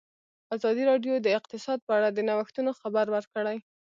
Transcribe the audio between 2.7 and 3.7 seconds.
خبر ورکړی.